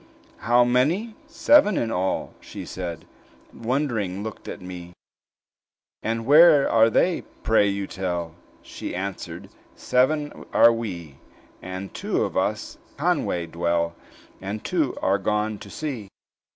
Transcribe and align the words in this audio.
"How 0.39 0.63
many? 0.63 1.13
Seven 1.27 1.77
in 1.77 1.91
all," 1.91 2.33
she 2.39 2.65
said, 2.65 3.05
And 3.51 3.63
wond'ring 3.63 4.23
looked 4.23 4.47
at 4.47 4.59
me. 4.59 4.93
"And 6.01 6.25
where 6.25 6.67
are 6.67 6.89
they? 6.89 7.19
I 7.19 7.23
pray 7.43 7.67
you 7.67 7.85
tell." 7.85 8.33
She 8.63 8.95
answered, 8.95 9.49
"Seven 9.75 10.43
are 10.53 10.73
we; 10.73 11.19
And 11.61 11.93
two 11.93 12.23
of 12.23 12.35
us 12.35 12.79
at 12.93 12.97
Conway 12.97 13.45
dwell, 13.45 13.93
And 14.41 14.63
two 14.63 14.97
are 15.03 15.19
gone 15.19 15.59
to 15.59 15.69
sea. 15.69 16.09